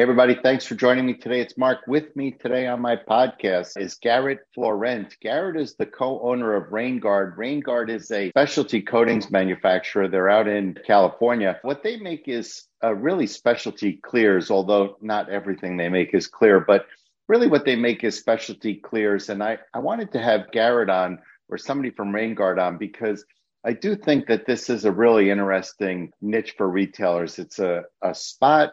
[0.00, 0.34] Hey, everybody.
[0.34, 1.42] Thanks for joining me today.
[1.42, 1.80] It's Mark.
[1.86, 5.14] With me today on my podcast is Garrett Florent.
[5.20, 7.36] Garrett is the co owner of RainGuard.
[7.36, 10.08] RainGuard is a specialty coatings manufacturer.
[10.08, 11.58] They're out in California.
[11.60, 16.60] What they make is uh, really specialty clears, although not everything they make is clear,
[16.60, 16.86] but
[17.28, 19.28] really what they make is specialty clears.
[19.28, 21.18] And I, I wanted to have Garrett on
[21.50, 23.22] or somebody from RainGuard on because
[23.66, 27.38] I do think that this is a really interesting niche for retailers.
[27.38, 28.70] It's a, a spot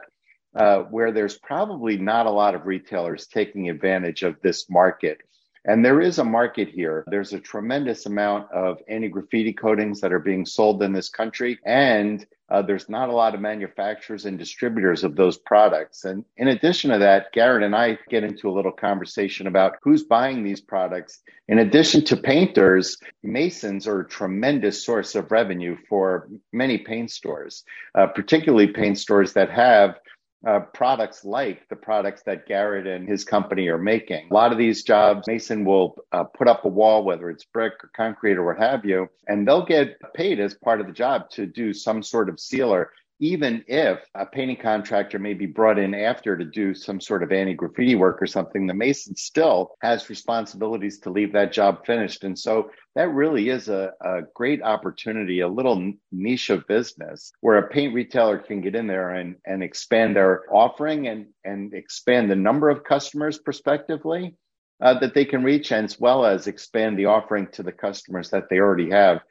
[0.55, 5.20] uh, where there's probably not a lot of retailers taking advantage of this market.
[5.67, 7.03] And there is a market here.
[7.07, 11.59] There's a tremendous amount of anti graffiti coatings that are being sold in this country.
[11.65, 16.05] And uh, there's not a lot of manufacturers and distributors of those products.
[16.05, 20.04] And in addition to that, Garrett and I get into a little conversation about who's
[20.04, 21.21] buying these products.
[21.49, 27.65] In addition to painters, masons are a tremendous source of revenue for many paint stores,
[27.95, 29.99] uh, particularly paint stores that have
[30.46, 34.27] uh, products like the products that Garrett and his company are making.
[34.30, 37.74] A lot of these jobs, Mason will uh, put up a wall, whether it's brick
[37.84, 41.29] or concrete or what have you, and they'll get paid as part of the job
[41.32, 45.96] to do some sort of sealer even if a painting contractor may be brought in
[45.96, 50.10] after to do some sort of anti graffiti work or something, the mason still has
[50.10, 52.23] responsibilities to leave that job finished.
[52.23, 57.57] And so that really is a, a great opportunity, a little niche of business where
[57.57, 62.29] a paint retailer can get in there and, and expand their offering and, and expand
[62.29, 64.35] the number of customers prospectively.
[64.79, 68.44] Uh, that they can reach, as well as expand the offering to the customers that
[68.47, 69.22] they already have.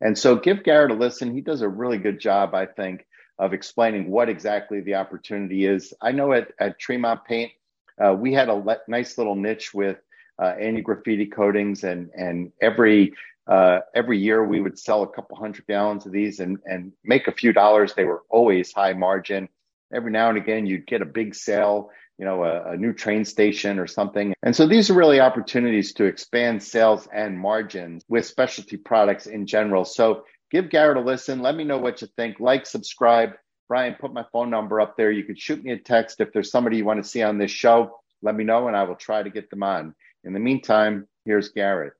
[0.00, 1.34] And so give Garrett a listen.
[1.34, 3.04] He does a really good job, I think,
[3.38, 5.92] of explaining what exactly the opportunity is.
[6.00, 7.52] I know at, at Tremont Paint,
[8.02, 9.98] uh, we had a le- nice little niche with
[10.40, 13.12] uh, anti-graffiti coatings, and and every
[13.46, 17.28] uh, every year we would sell a couple hundred gallons of these and and make
[17.28, 17.94] a few dollars.
[17.94, 19.48] They were always high margin.
[19.92, 23.24] Every now and again, you'd get a big sale, you know, a, a new train
[23.24, 24.34] station or something.
[24.42, 29.46] And so these are really opportunities to expand sales and margins with specialty products in
[29.46, 29.84] general.
[29.84, 31.40] So give Garrett a listen.
[31.40, 32.38] Let me know what you think.
[32.38, 33.30] Like, subscribe.
[33.68, 35.10] Brian, put my phone number up there.
[35.10, 37.50] You could shoot me a text if there's somebody you want to see on this
[37.50, 37.98] show.
[38.22, 39.96] Let me know and I will try to get them on.
[40.22, 41.94] In the meantime, here's Garrett.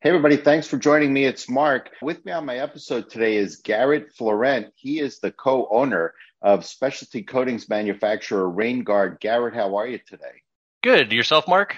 [0.00, 0.36] Hey, everybody.
[0.36, 1.24] Thanks for joining me.
[1.24, 1.90] It's Mark.
[2.02, 4.72] With me on my episode today is Garrett Florent.
[4.74, 9.20] He is the co owner of specialty coatings manufacturer RainGuard.
[9.20, 10.42] Garrett, how are you today?
[10.82, 11.12] Good.
[11.12, 11.76] Yourself, Mark?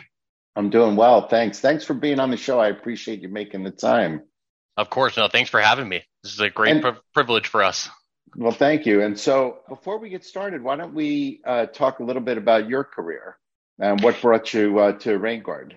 [0.56, 1.28] I'm doing well.
[1.28, 1.60] Thanks.
[1.60, 2.59] Thanks for being on the show.
[2.59, 4.22] I appreciate you making the time.
[4.81, 5.19] Of course.
[5.19, 6.03] No, thanks for having me.
[6.23, 7.91] This is a great and, pri- privilege for us.
[8.35, 9.03] Well, thank you.
[9.03, 12.67] And so before we get started, why don't we uh, talk a little bit about
[12.67, 13.37] your career
[13.79, 15.75] and what brought you uh, to RainGuard?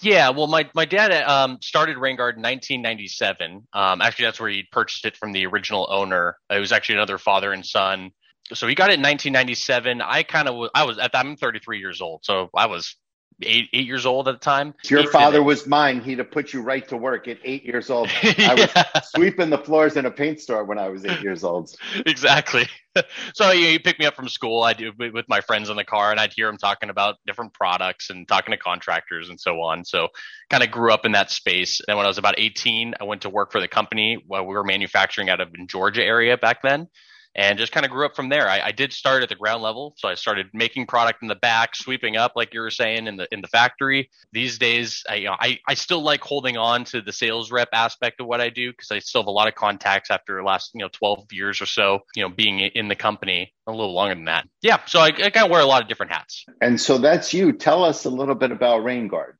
[0.00, 3.68] Yeah, well, my my dad um, started RainGuard in 1997.
[3.74, 6.38] Um, actually, that's where he purchased it from the original owner.
[6.50, 8.10] It was actually another father and son.
[8.54, 10.00] So he got it in 1997.
[10.00, 12.96] I kind of I was at that, I'm 33 years old, so I was
[13.42, 14.74] eight eight years old at the time.
[14.84, 16.00] If your father was mine.
[16.00, 18.08] He'd have put you right to work at eight years old.
[18.22, 18.54] I
[18.94, 21.74] was sweeping the floors in a paint store when I was eight years old.
[22.06, 22.66] Exactly.
[23.34, 24.62] so you, know, you pick me up from school.
[24.62, 27.52] I do with my friends in the car, and I'd hear him talking about different
[27.52, 29.84] products and talking to contractors and so on.
[29.84, 30.08] So
[30.50, 31.80] kind of grew up in that space.
[31.86, 34.54] And when I was about 18, I went to work for the company while we
[34.54, 36.88] were manufacturing out of Georgia area back then
[37.36, 38.48] and just kind of grew up from there.
[38.48, 41.34] I, I, did start at the ground level, so I started making product in the
[41.34, 44.10] back, sweeping up, like you were saying, in the in the factory.
[44.32, 47.68] These days, I you know, I, I still like holding on to the sales rep
[47.72, 50.70] aspect of what I do because I still have a lot of contacts after last
[50.74, 54.14] you know 12 years or so, you know, being in the company a little longer
[54.14, 54.48] than that.
[54.62, 56.46] Yeah, so I, I kind of wear a lot of different hats.
[56.60, 57.52] And so that's you.
[57.52, 59.34] Tell us a little bit about RainGuard.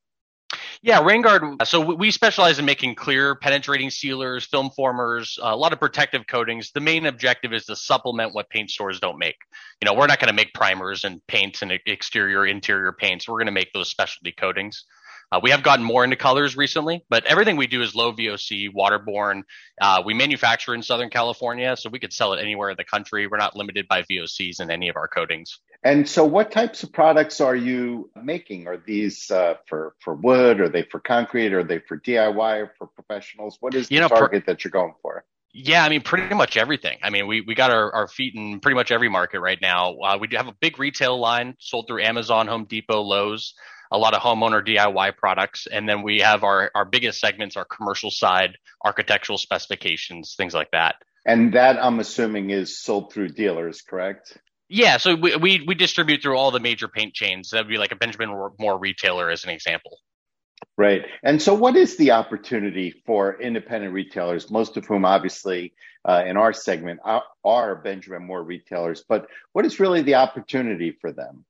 [0.83, 1.67] Yeah, RainGuard.
[1.67, 6.27] So we specialize in making clear, penetrating sealers, film formers, uh, a lot of protective
[6.27, 6.71] coatings.
[6.73, 9.37] The main objective is to supplement what paint stores don't make.
[9.81, 13.29] You know, we're not going to make primers and paints and exterior, interior paints.
[13.29, 14.85] We're going to make those specialty coatings.
[15.33, 18.73] Uh, we have gotten more into colors recently, but everything we do is low VOC,
[18.73, 19.43] waterborne.
[19.81, 23.27] Uh, we manufacture in Southern California, so we could sell it anywhere in the country.
[23.27, 25.59] We're not limited by VOCs in any of our coatings.
[25.83, 28.67] And so, what types of products are you making?
[28.67, 30.61] Are these uh, for for wood?
[30.61, 31.53] Are they for concrete?
[31.53, 33.57] Are they for DIY or for professionals?
[33.61, 35.25] What is the know, target that you're going for?
[35.59, 36.99] Yeah, I mean, pretty much everything.
[37.03, 39.97] I mean, we, we got our, our feet in pretty much every market right now.
[40.01, 43.55] Uh, we do have a big retail line sold through Amazon, Home Depot, Lowe's
[43.91, 45.67] a lot of homeowner DIY products.
[45.67, 50.71] And then we have our, our biggest segments, our commercial side, architectural specifications, things like
[50.73, 50.97] that.
[51.25, 54.39] And that I'm assuming is sold through dealers, correct?
[54.69, 57.51] Yeah, so we, we, we distribute through all the major paint chains.
[57.51, 59.99] That'd be like a Benjamin Moore retailer as an example.
[60.79, 61.03] Right.
[61.23, 65.75] And so, what is the opportunity for independent retailers, most of whom obviously
[66.07, 69.05] uh, in our segment are, are Benjamin Moore retailers.
[69.07, 71.45] But what is really the opportunity for them?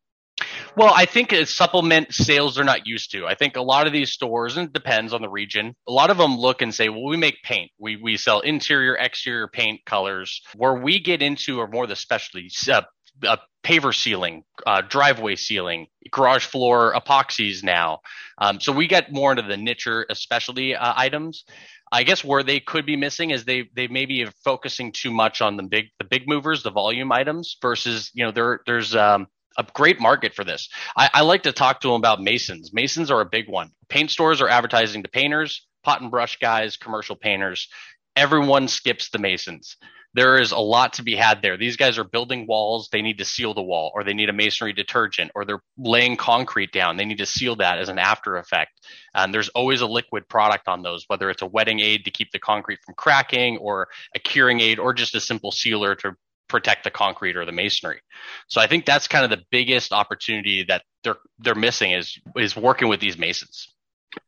[0.77, 3.27] Well, I think it's supplement sales they're not used to.
[3.27, 6.11] I think a lot of these stores, and it depends on the region, a lot
[6.11, 7.71] of them look and say, well, we make paint.
[7.79, 10.43] We, we sell interior, exterior paint colors.
[10.55, 12.83] Where we get into are more the specialty uh,
[13.27, 18.01] uh, paver sealing, uh, driveway sealing, garage floor epoxies now.
[18.37, 21.45] Um, so we get more into the niche or specialty uh, items.
[21.91, 25.41] I guess where they could be missing is they they maybe are focusing too much
[25.41, 29.29] on the big the big movers, the volume items versus you know there there's um,
[29.59, 30.69] a great market for this.
[30.97, 32.73] I, I like to talk to them about masons.
[32.73, 33.71] Masons are a big one.
[33.89, 37.69] Paint stores are advertising to painters, pot and brush guys, commercial painters.
[38.17, 39.77] Everyone skips the masons.
[40.15, 41.59] There is a lot to be had there.
[41.59, 42.89] These guys are building walls.
[42.91, 46.17] They need to seal the wall, or they need a masonry detergent, or they're laying
[46.17, 46.97] concrete down.
[46.97, 48.71] They need to seal that as an after effect.
[49.15, 52.31] And there's always a liquid product on those, whether it's a wetting aid to keep
[52.33, 56.17] the concrete from cracking, or a curing aid, or just a simple sealer to
[56.49, 58.01] protect the concrete or the masonry.
[58.49, 62.57] So I think that's kind of the biggest opportunity that they're they're missing is is
[62.57, 63.69] working with these masons.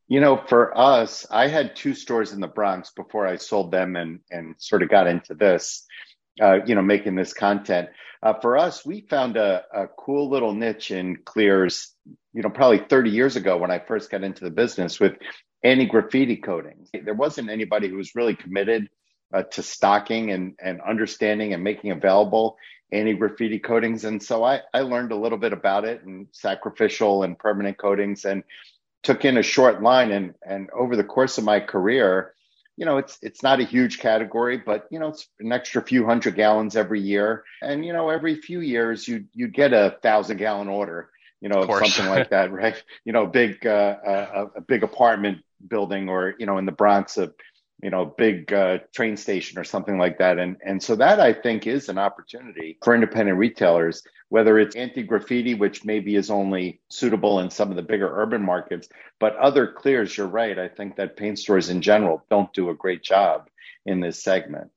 [0.09, 3.97] You know, for us, I had two stores in the Bronx before I sold them
[3.97, 5.87] and and sort of got into this,
[6.41, 7.88] uh, you know, making this content.
[8.23, 11.94] Uh, for us, we found a, a cool little niche in clears,
[12.32, 15.12] you know, probably 30 years ago when I first got into the business with
[15.62, 16.91] anti graffiti coatings.
[16.93, 18.88] There wasn't anybody who was really committed
[19.33, 22.57] uh, to stocking and, and understanding and making available
[22.93, 24.05] anti graffiti coatings.
[24.05, 28.25] And so I, I learned a little bit about it and sacrificial and permanent coatings
[28.25, 28.43] and
[29.03, 30.11] took in a short line.
[30.11, 32.35] And, and over the course of my career,
[32.77, 36.07] you know, it's it's not a huge category, but you know, it's an extra few
[36.07, 37.43] hundred gallons every year.
[37.61, 41.11] And you know, every few years you you get a thousand gallon order,
[41.41, 42.81] you know, something like that, right?
[43.05, 47.19] You know, big uh, a, a big apartment building or you know in the Bronx
[47.19, 47.33] a
[47.83, 50.39] you know, big uh, train station or something like that.
[50.39, 55.55] And and so that I think is an opportunity for independent retailers, whether it's anti-graffiti,
[55.55, 58.89] which maybe is only suitable in some of the bigger urban markets,
[59.21, 60.17] but other clears.
[60.17, 60.59] You're right.
[60.59, 63.49] I think that paint stores in general don't do a great job
[63.87, 64.71] in this segment.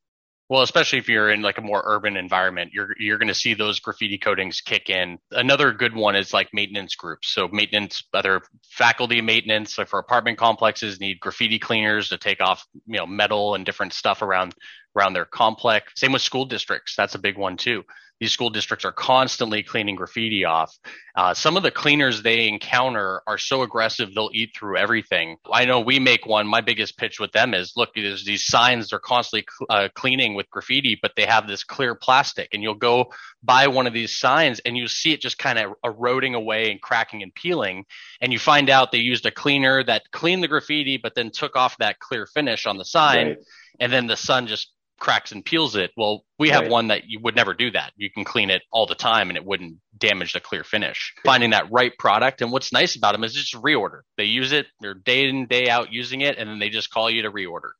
[0.51, 3.53] Well, especially if you're in like a more urban environment, you're you're going to see
[3.53, 5.18] those graffiti coatings kick in.
[5.31, 7.33] Another good one is like maintenance groups.
[7.33, 12.65] So maintenance, other faculty maintenance like for apartment complexes need graffiti cleaners to take off,
[12.86, 14.53] you know, metal and different stuff around
[14.94, 15.94] around their complex.
[15.95, 16.95] Same with school districts.
[16.97, 17.86] That's a big one too
[18.21, 20.77] these school districts are constantly cleaning graffiti off.
[21.15, 25.38] Uh, some of the cleaners they encounter are so aggressive they'll eat through everything.
[25.51, 26.45] I know we make one.
[26.47, 30.50] My biggest pitch with them is, look, there's these signs they're constantly uh, cleaning with
[30.51, 33.12] graffiti, but they have this clear plastic, and you'll go
[33.44, 36.79] buy one of these signs and you see it just kind of eroding away and
[36.79, 37.85] cracking and peeling,
[38.21, 41.56] and you find out they used a cleaner that cleaned the graffiti, but then took
[41.56, 43.27] off that clear finish on the sign.
[43.29, 43.38] Right.
[43.79, 44.71] And then the sun just
[45.01, 45.92] cracks and peels it.
[45.98, 46.71] Well, we have right.
[46.71, 47.92] one that you would never do that.
[47.98, 51.13] You can clean it all the time and it wouldn't damage the clear finish.
[51.25, 52.42] Finding that right product.
[52.42, 54.01] And what's nice about them is just reorder.
[54.15, 57.09] They use it, they're day in, day out using it, and then they just call
[57.09, 57.71] you to reorder.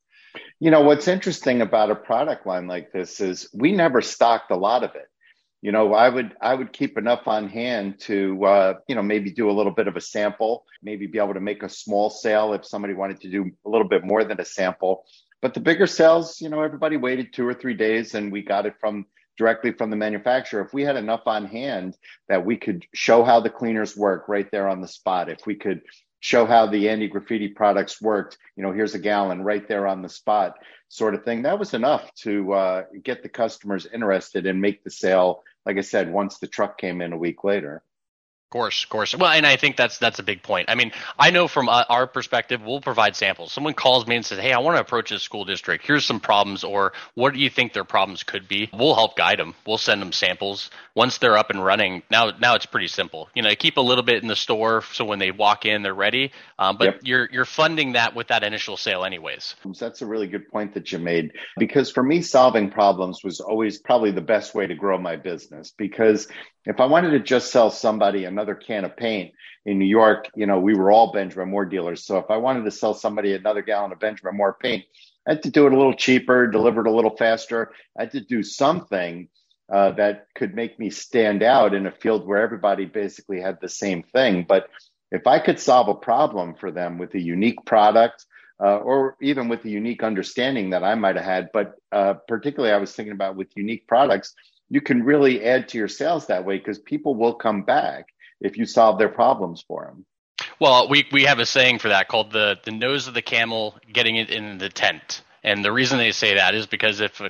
[0.60, 4.58] You know, what's interesting about a product line like this is we never stocked a
[4.58, 5.08] lot of it.
[5.62, 9.32] You know, I would I would keep enough on hand to uh, you know maybe
[9.32, 12.54] do a little bit of a sample, maybe be able to make a small sale
[12.54, 15.04] if somebody wanted to do a little bit more than a sample
[15.42, 18.66] but the bigger sales, you know, everybody waited two or three days and we got
[18.66, 19.06] it from
[19.38, 20.64] directly from the manufacturer.
[20.64, 21.98] If we had enough on hand
[22.30, 25.56] that we could show how the cleaners work right there on the spot, if we
[25.56, 25.82] could
[26.20, 30.04] show how the anti graffiti products worked, you know, here's a gallon right there on
[30.04, 30.58] the spot,
[30.90, 34.92] sort of thing, that was enough to uh, get the customers interested and make the
[34.92, 37.82] sale, like I said, once the truck came in a week later
[38.52, 39.16] course, of course.
[39.16, 40.70] Well, and I think that's that's a big point.
[40.70, 43.52] I mean, I know from uh, our perspective, we'll provide samples.
[43.52, 45.88] Someone calls me and says, "Hey, I want to approach this school district.
[45.88, 49.40] Here's some problems, or what do you think their problems could be?" We'll help guide
[49.40, 49.56] them.
[49.66, 50.70] We'll send them samples.
[50.94, 53.30] Once they're up and running, now now it's pretty simple.
[53.34, 55.94] You know, keep a little bit in the store so when they walk in, they're
[55.94, 56.32] ready.
[56.60, 57.00] Um, but yep.
[57.04, 59.56] you're you're funding that with that initial sale, anyways.
[59.80, 63.80] That's a really good point that you made because for me, solving problems was always
[63.80, 66.28] probably the best way to grow my business because
[66.66, 69.34] if I wanted to just sell somebody another can of paint
[69.66, 72.06] in New York, you know, we were all Benjamin Moore dealers.
[72.06, 74.86] So if I wanted to sell somebody another gallon of Benjamin Moore paint,
[75.28, 77.72] I had to do it a little cheaper, deliver it a little faster.
[77.98, 79.30] I had to do something
[79.72, 83.70] uh, that could make me stand out in a field where everybody basically had the
[83.70, 84.46] same thing.
[84.48, 84.68] But
[85.12, 88.26] if I could solve a problem for them with a unique product,
[88.62, 92.74] uh, or even with a unique understanding that I might have had, but uh, particularly
[92.74, 94.36] I was thinking about with unique products,
[94.72, 98.06] you can really add to your sales that way because people will come back
[98.40, 100.06] if you solve their problems for them.
[100.60, 103.76] Well, we we have a saying for that called the the nose of the camel
[103.92, 105.24] getting it in the tent.
[105.44, 107.22] And the reason they say that is because if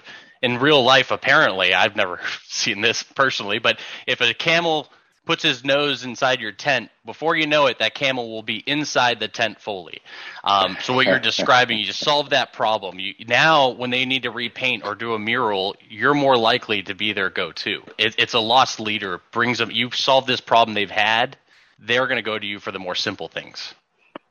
[0.44, 4.88] in real life, apparently, I've never seen this personally, but if a camel
[5.26, 9.20] puts his nose inside your tent, before you know it, that camel will be inside
[9.20, 10.02] the tent fully.
[10.44, 13.00] Um, so what you're describing, you just solve that problem.
[13.00, 16.96] You, now, when they need to repaint or do a mural, you're more likely to
[16.96, 17.84] be their go-to.
[17.98, 19.22] It, it's a lost leader.
[19.32, 19.72] Brings them.
[19.72, 21.38] You've solved this problem they've had.
[21.80, 23.74] They're going to go to you for the more simple things.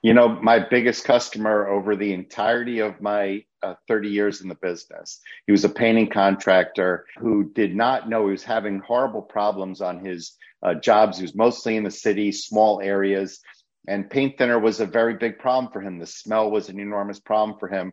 [0.02, 4.54] You know, my biggest customer over the entirety of my uh, 30 years in the
[4.54, 5.20] business.
[5.46, 10.02] He was a painting contractor who did not know he was having horrible problems on
[10.02, 11.18] his uh, jobs.
[11.18, 13.40] He was mostly in the city, small areas,
[13.88, 15.98] and paint thinner was a very big problem for him.
[15.98, 17.92] The smell was an enormous problem for him.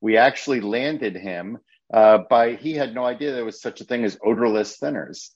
[0.00, 1.58] We actually landed him
[1.92, 5.30] uh, by he had no idea there was such a thing as odorless thinners.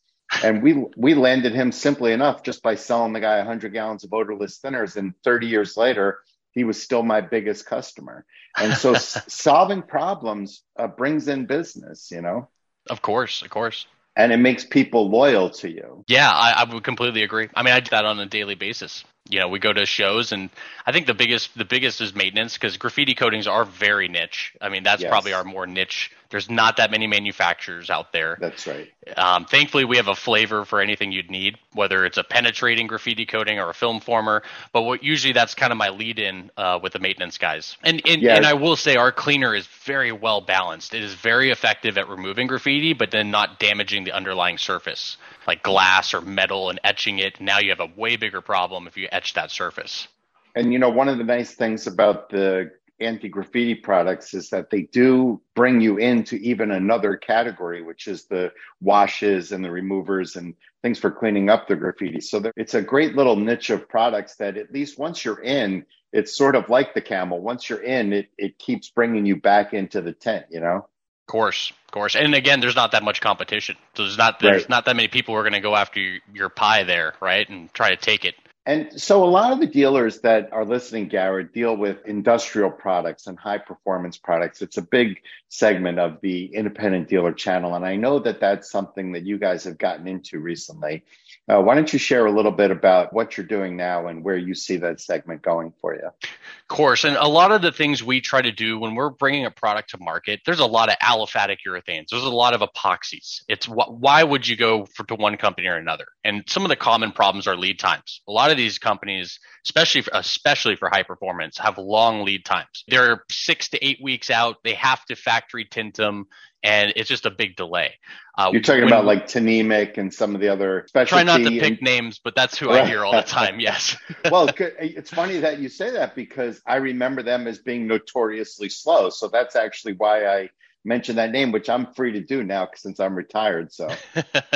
[0.45, 4.13] And we we landed him simply enough just by selling the guy 100 gallons of
[4.13, 4.97] odorless thinners.
[4.97, 6.21] And 30 years later,
[6.53, 8.25] he was still my biggest customer.
[8.57, 12.49] And so solving problems uh, brings in business, you know?
[12.89, 13.87] Of course, of course.
[14.17, 16.05] And it makes people loyal to you.
[16.09, 17.49] Yeah, I, I would completely agree.
[17.55, 20.33] I mean, I do that on a daily basis you know we go to shows
[20.33, 20.51] and
[20.87, 24.55] i think the biggest the biggest is maintenance because graffiti coatings are very niche.
[24.61, 25.11] I mean that's yes.
[25.11, 26.11] probably our more niche.
[26.31, 28.39] There's not that many manufacturers out there.
[28.41, 28.89] That's right.
[29.17, 33.25] Um, thankfully we have a flavor for anything you'd need whether it's a penetrating graffiti
[33.27, 34.43] coating or a film former.
[34.73, 37.77] But what usually that's kind of my lead in uh, with the maintenance guys.
[37.83, 38.37] And and, yeah.
[38.37, 40.95] and i will say our cleaner is very well balanced.
[40.95, 45.63] It is very effective at removing graffiti but then not damaging the underlying surface like
[45.63, 47.41] glass or metal and etching it.
[47.41, 50.09] Now you have a way bigger problem if you etch that surface.
[50.57, 54.71] And you know, one of the nice things about the anti graffiti products is that
[54.71, 60.37] they do bring you into even another category, which is the washes and the removers
[60.37, 62.21] and things for cleaning up the graffiti.
[62.21, 66.37] So it's a great little niche of products that at least once you're in, it's
[66.37, 67.41] sort of like the camel.
[67.41, 70.77] Once you're in, it, it keeps bringing you back into the tent, you know?
[70.77, 72.17] Of course, of course.
[72.17, 73.77] And again, there's not that much competition.
[73.95, 74.69] So there's not there's right.
[74.69, 77.49] not that many people who are going to go after your, your pie there, right?
[77.49, 78.35] And try to take it.
[78.71, 83.27] And so a lot of the dealers that are listening, Garrett, deal with industrial products
[83.27, 84.63] and high performance products.
[84.63, 87.75] It's a big segment of the independent dealer channel.
[87.75, 91.03] And I know that that's something that you guys have gotten into recently.
[91.51, 94.37] Uh, why don't you share a little bit about what you're doing now and where
[94.37, 96.07] you see that segment going for you?
[96.07, 97.03] Of course.
[97.03, 99.91] And a lot of the things we try to do when we're bringing a product
[99.91, 102.07] to market, there's a lot of aliphatic urethanes.
[102.11, 103.43] There's a lot of epoxies.
[103.49, 106.07] It's wh- why would you go for, to one company or another?
[106.23, 108.23] And some of the common problems are lead times.
[108.29, 112.85] A lot of these companies, especially for, especially for high performance, have long lead times.
[112.87, 114.59] They're six to eight weeks out.
[114.63, 116.27] They have to factory tint them
[116.63, 117.95] and it's just a big delay.
[118.37, 121.25] Uh, You're talking about like Tnemec and some of the other specialty.
[121.25, 122.85] Try not to pick and, names, but that's who right.
[122.85, 123.61] I hear all the time.
[123.61, 123.97] Yes.
[124.31, 129.11] well, it's funny that you say that because I remember them as being notoriously slow.
[129.11, 130.51] So that's actually why I
[130.85, 133.73] mention that name, which I'm free to do now since I'm retired.
[133.73, 133.89] So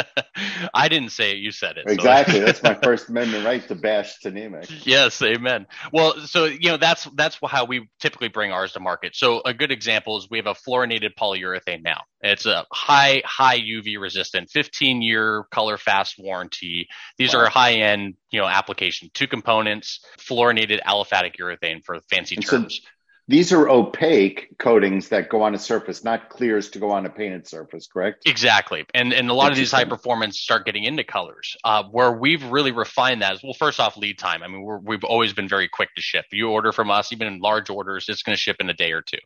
[0.74, 1.84] I didn't say it; you said it.
[1.86, 2.40] Exactly.
[2.40, 2.44] So.
[2.44, 4.86] that's my First Amendment right to bash Tnemec.
[4.86, 5.66] Yes, amen.
[5.92, 9.14] Well, so you know that's that's how we typically bring ours to market.
[9.14, 12.02] So a good example is we have a fluorinated polyurethane now.
[12.20, 16.88] It's a high high UV resistant, 15 year color fast warranty.
[17.18, 17.40] These wow.
[17.40, 19.10] are high end you know application.
[19.14, 22.80] Two components, fluorinated aliphatic urethane for fancy and terms.
[22.82, 22.90] So
[23.26, 27.10] these are opaque coatings that go on a surface, not clears to go on a
[27.10, 28.28] painted surface, correct?
[28.28, 28.84] Exactly.
[28.92, 31.56] And and a lot of these high performance start getting into colors.
[31.64, 34.42] Uh, where we've really refined that is well, first off, lead time.
[34.42, 36.26] I mean, we have always been very quick to ship.
[36.32, 38.92] You order from us, even in large orders, it's going to ship in a day
[38.92, 39.18] or two.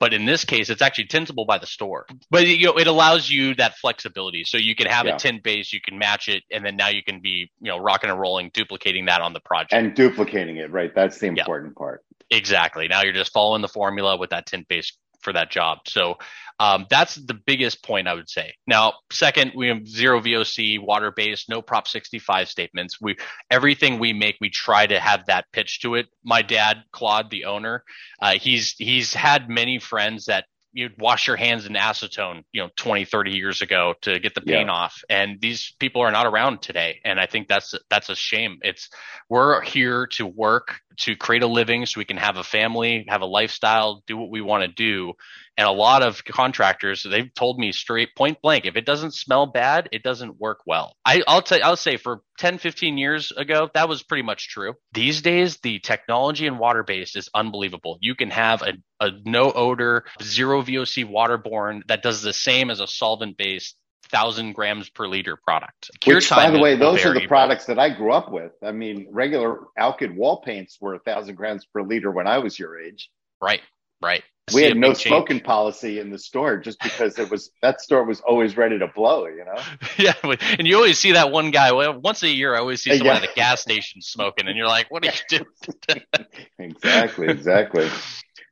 [0.00, 2.06] But in this case, it's actually tintable by the store.
[2.30, 5.16] But you know, it allows you that flexibility, so you can have yeah.
[5.16, 7.78] a tint base, you can match it, and then now you can be you know
[7.78, 10.70] rocking and rolling, duplicating that on the project and duplicating it.
[10.70, 10.94] Right.
[10.94, 11.78] That's the important yeah.
[11.78, 12.04] part.
[12.30, 12.88] Exactly.
[12.88, 15.78] Now you're just following the formula with that tint base for that job.
[15.86, 16.16] So
[16.60, 18.54] um, that's the biggest point I would say.
[18.66, 23.00] Now, second, we have zero VOC, water based, no Prop 65 statements.
[23.00, 23.16] We
[23.50, 26.06] everything we make, we try to have that pitch to it.
[26.22, 27.82] My dad, Claude, the owner,
[28.22, 32.68] uh, he's he's had many friends that you'd wash your hands in acetone, you know,
[32.76, 34.72] 20, 30 years ago to get the paint yeah.
[34.72, 35.02] off.
[35.08, 37.00] And these people are not around today.
[37.04, 38.58] And I think that's, that's a shame.
[38.60, 38.90] It's,
[39.30, 43.22] we're here to work to create a living so we can have a family, have
[43.22, 45.14] a lifestyle, do what we want to do.
[45.56, 49.46] And a lot of contractors, they've told me straight point blank, if it doesn't smell
[49.46, 50.96] bad, it doesn't work well.
[51.04, 54.74] I, will tell I'll say for 10, 15 years ago, that was pretty much true.
[54.92, 57.98] These days, the technology in water based is unbelievable.
[58.00, 62.80] You can have a, a no odor, zero VOC waterborne that does the same as
[62.80, 65.90] a solvent based thousand grams per liter product.
[66.00, 68.52] Cure Which, by the way, those are the products that I grew up with.
[68.62, 72.58] I mean, regular Alkyd wall paints were a thousand grams per liter when I was
[72.58, 73.10] your age.
[73.40, 73.60] Right,
[74.02, 74.22] right.
[74.52, 78.20] we had no smoking policy in the store just because it was that store was
[78.20, 79.60] always ready to blow, you know.
[79.96, 80.14] Yeah,
[80.58, 81.72] and you always see that one guy.
[81.72, 83.22] Well, once a year, I always see someone yeah.
[83.22, 85.44] at a gas station smoking, and you're like, "What are you
[85.88, 86.02] doing?"
[86.58, 87.88] exactly, exactly.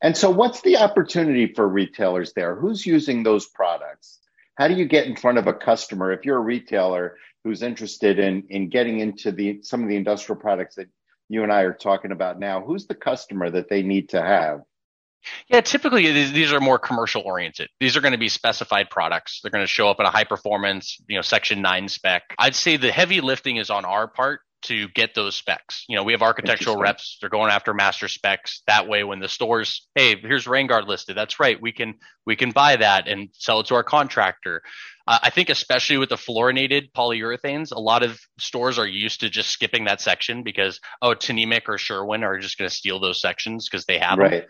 [0.03, 2.57] And so, what's the opportunity for retailers there?
[2.57, 4.19] Who's using those products?
[4.63, 8.21] How do you get in front of a customer if you're a retailer who's interested
[8.21, 10.87] in in getting into the some of the industrial products that
[11.29, 12.63] you and I are talking about now?
[12.63, 14.61] Who's the customer that they need to have?
[15.49, 17.71] Yeah, typically these, are more commercial oriented.
[17.81, 19.41] These are going to be specified products.
[19.43, 22.23] They're going to show up in a high performance, you know, section 9 spec.
[22.39, 25.85] I'd say the heavy lifting is on our part to get those specs.
[25.89, 27.19] You know, we have architectural reps.
[27.21, 28.63] They're going after master specs.
[28.67, 31.17] That way, when the stores, hey, here's Rain-Guard listed.
[31.17, 31.61] That's right.
[31.61, 31.95] We can
[32.27, 34.63] we can buy that and sell it to our contractor.
[35.07, 39.31] Uh, I think especially with the fluorinated polyurethanes, a lot of stores are used to
[39.31, 43.21] just skipping that section because oh, Tnemec or Sherwin are just going to steal those
[43.21, 44.31] sections because they have right.
[44.31, 44.43] them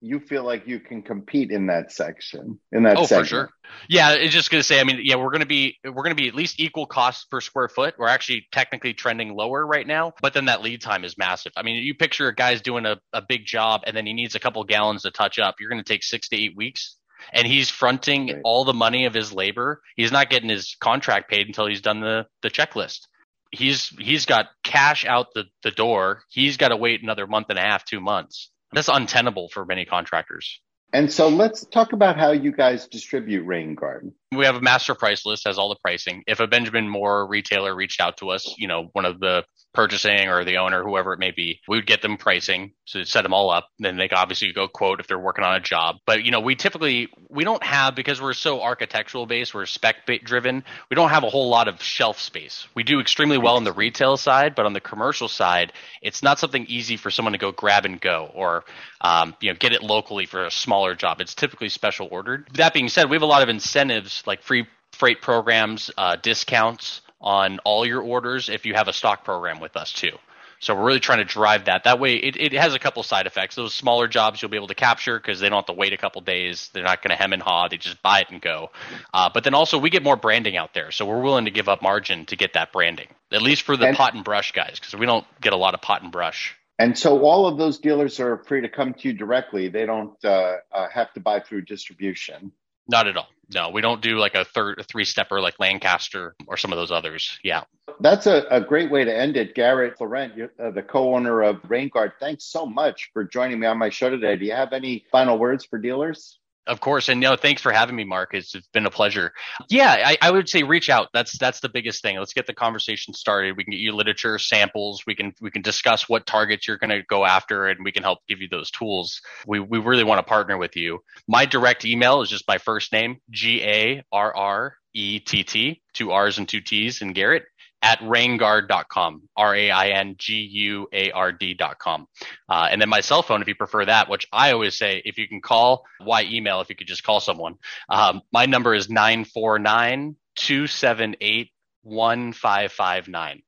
[0.00, 3.22] you feel like you can compete in that section in that oh section.
[3.22, 3.50] for sure.
[3.88, 6.16] Yeah it's just going to say i mean yeah we're going to be we're going
[6.16, 7.94] to be at least equal cost per square foot.
[7.98, 11.52] We're actually technically trending lower right now but then that lead time is massive.
[11.56, 14.34] I mean you picture a guy's doing a, a big job and then he needs
[14.34, 15.56] a couple gallons to touch up.
[15.60, 16.96] You're going to take six to eight weeks
[17.32, 18.40] and he's fronting right.
[18.44, 19.82] all the money of his labor.
[19.96, 23.06] He's not getting his contract paid until he's done the the checklist.
[23.52, 26.22] He's he's got cash out the, the door.
[26.30, 29.84] He's got to wait another month and a half two months that's untenable for many
[29.84, 30.60] contractors.
[30.92, 34.12] And so let's talk about how you guys distribute Rain Garden.
[34.32, 36.24] We have a master price list, has all the pricing.
[36.26, 40.28] If a Benjamin Moore retailer reached out to us, you know, one of the purchasing
[40.28, 43.32] or the owner, whoever it may be, we would get them pricing to set them
[43.32, 43.68] all up.
[43.78, 45.96] Then they obviously go quote if they're working on a job.
[46.06, 50.06] But you know, we typically we don't have because we're so architectural based, we're spec
[50.24, 50.64] driven.
[50.90, 52.66] We don't have a whole lot of shelf space.
[52.74, 55.72] We do extremely well on the retail side, but on the commercial side,
[56.02, 58.64] it's not something easy for someone to go grab and go or
[59.00, 61.20] um, you know get it locally for a smaller job.
[61.20, 62.48] It's typically special ordered.
[62.54, 67.00] That being said, we have a lot of incentives like free freight programs, uh, discounts
[67.20, 70.12] on all your orders if you have a stock program with us too.
[70.60, 71.84] So we're really trying to drive that.
[71.84, 73.54] That way, it, it has a couple side effects.
[73.54, 75.96] Those smaller jobs you'll be able to capture because they don't have to wait a
[75.96, 76.68] couple days.
[76.74, 77.68] They're not going to hem and haw.
[77.68, 78.70] They just buy it and go.
[79.12, 81.70] Uh, but then also we get more branding out there, so we're willing to give
[81.70, 84.78] up margin to get that branding, at least for the and, pot and brush guys,
[84.78, 86.54] because we don't get a lot of pot and brush.
[86.78, 89.68] And so all of those dealers are free to come to you directly.
[89.68, 92.52] They don't uh, uh, have to buy through distribution.
[92.90, 93.28] Not at all.
[93.54, 96.78] No, we don't do like a third, a three stepper like Lancaster or some of
[96.78, 97.38] those others.
[97.42, 97.62] Yeah.
[98.00, 99.54] That's a, a great way to end it.
[99.54, 103.78] Garrett Florent, uh, the co owner of Rain-Guard, thanks so much for joining me on
[103.78, 104.36] my show today.
[104.36, 106.39] Do you have any final words for dealers?
[106.70, 108.32] Of course, and no, thanks for having me, Mark.
[108.32, 109.32] It's, it's been a pleasure.
[109.68, 111.08] Yeah, I, I, would say reach out.
[111.12, 112.16] That's that's the biggest thing.
[112.16, 113.56] Let's get the conversation started.
[113.56, 115.02] We can get you literature, samples.
[115.04, 118.04] We can we can discuss what targets you're going to go after, and we can
[118.04, 119.20] help give you those tools.
[119.48, 121.00] We we really want to partner with you.
[121.26, 125.82] My direct email is just my first name, G A R R E T T,
[125.92, 127.46] two R's and two T's, and Garrett
[127.82, 132.06] at rainguard.com, R A I N G U A R D.com.
[132.48, 135.18] Uh, and then my cell phone, if you prefer that, which I always say, if
[135.18, 137.56] you can call, why email if you could just call someone?
[137.88, 141.50] Um, my number is 949 278
[141.82, 143.42] 1559.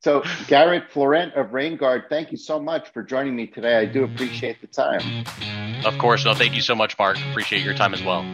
[0.00, 3.76] So, Garrett Florent of Rain-Guard, thank you so much for joining me today.
[3.76, 5.24] I do appreciate the time.
[5.86, 6.24] Of course.
[6.24, 7.18] No, thank you so much, Mark.
[7.30, 8.24] Appreciate your time as well.